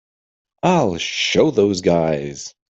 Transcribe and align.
I'll 0.63 0.97
show 0.97 1.51
those 1.51 1.81
guys. 1.81 2.55